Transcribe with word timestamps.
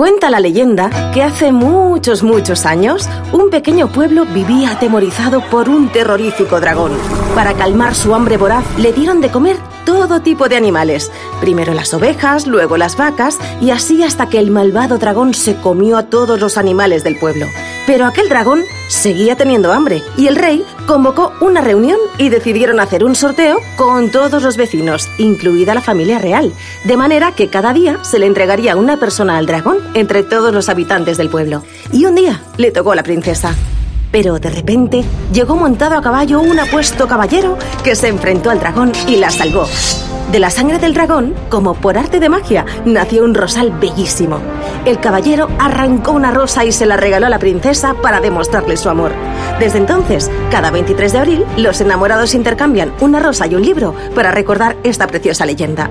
Cuenta 0.00 0.30
la 0.30 0.40
leyenda 0.40 1.12
que 1.12 1.22
hace 1.22 1.52
muchos, 1.52 2.22
muchos 2.22 2.64
años, 2.64 3.06
un 3.34 3.50
pequeño 3.50 3.92
pueblo 3.92 4.24
vivía 4.24 4.70
atemorizado 4.70 5.42
por 5.50 5.68
un 5.68 5.90
terrorífico 5.90 6.58
dragón. 6.58 6.92
Para 7.34 7.52
calmar 7.52 7.94
su 7.94 8.14
hambre 8.14 8.38
voraz, 8.38 8.64
le 8.78 8.94
dieron 8.94 9.20
de 9.20 9.30
comer 9.30 9.58
todo 9.84 10.20
tipo 10.20 10.48
de 10.48 10.56
animales. 10.56 11.10
Primero 11.40 11.74
las 11.74 11.94
ovejas, 11.94 12.46
luego 12.46 12.76
las 12.76 12.96
vacas, 12.96 13.38
y 13.60 13.70
así 13.70 14.02
hasta 14.02 14.28
que 14.28 14.38
el 14.38 14.50
malvado 14.50 14.98
dragón 14.98 15.34
se 15.34 15.56
comió 15.56 15.96
a 15.96 16.06
todos 16.06 16.40
los 16.40 16.58
animales 16.58 17.04
del 17.04 17.18
pueblo. 17.18 17.46
Pero 17.86 18.06
aquel 18.06 18.28
dragón 18.28 18.62
seguía 18.88 19.36
teniendo 19.36 19.72
hambre 19.72 20.02
y 20.16 20.26
el 20.26 20.36
rey 20.36 20.64
convocó 20.86 21.32
una 21.40 21.60
reunión 21.60 21.98
y 22.18 22.28
decidieron 22.28 22.80
hacer 22.80 23.04
un 23.04 23.14
sorteo 23.14 23.58
con 23.76 24.10
todos 24.10 24.42
los 24.42 24.56
vecinos, 24.56 25.08
incluida 25.18 25.74
la 25.74 25.80
familia 25.80 26.18
real, 26.18 26.52
de 26.84 26.96
manera 26.96 27.32
que 27.32 27.48
cada 27.48 27.72
día 27.72 28.02
se 28.02 28.18
le 28.18 28.26
entregaría 28.26 28.76
una 28.76 28.96
persona 28.98 29.38
al 29.38 29.46
dragón 29.46 29.78
entre 29.94 30.22
todos 30.22 30.52
los 30.52 30.68
habitantes 30.68 31.16
del 31.16 31.30
pueblo. 31.30 31.62
Y 31.92 32.04
un 32.04 32.14
día 32.14 32.42
le 32.56 32.70
tocó 32.70 32.92
a 32.92 32.96
la 32.96 33.02
princesa. 33.02 33.54
Pero 34.10 34.38
de 34.38 34.50
repente 34.50 35.04
llegó 35.32 35.56
montado 35.56 35.96
a 35.96 36.02
caballo 36.02 36.40
un 36.40 36.58
apuesto 36.58 37.06
caballero 37.06 37.56
que 37.84 37.94
se 37.94 38.08
enfrentó 38.08 38.50
al 38.50 38.60
dragón 38.60 38.92
y 39.06 39.16
la 39.16 39.30
salvó. 39.30 39.66
De 40.32 40.38
la 40.38 40.50
sangre 40.50 40.78
del 40.78 40.94
dragón, 40.94 41.34
como 41.48 41.74
por 41.74 41.98
arte 41.98 42.20
de 42.20 42.28
magia, 42.28 42.64
nació 42.84 43.24
un 43.24 43.34
rosal 43.34 43.72
bellísimo. 43.72 44.38
El 44.84 45.00
caballero 45.00 45.48
arrancó 45.58 46.12
una 46.12 46.30
rosa 46.30 46.64
y 46.64 46.70
se 46.70 46.86
la 46.86 46.96
regaló 46.96 47.26
a 47.26 47.30
la 47.30 47.40
princesa 47.40 47.94
para 47.94 48.20
demostrarle 48.20 48.76
su 48.76 48.88
amor. 48.88 49.12
Desde 49.58 49.78
entonces, 49.78 50.30
cada 50.50 50.70
23 50.70 51.12
de 51.12 51.18
abril, 51.18 51.46
los 51.56 51.80
enamorados 51.80 52.34
intercambian 52.34 52.92
una 53.00 53.18
rosa 53.18 53.48
y 53.48 53.56
un 53.56 53.62
libro 53.62 53.94
para 54.14 54.30
recordar 54.30 54.76
esta 54.84 55.08
preciosa 55.08 55.46
leyenda. 55.46 55.90